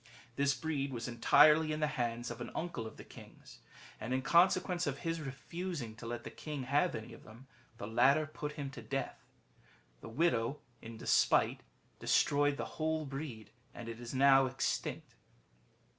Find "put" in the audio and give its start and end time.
8.25-8.53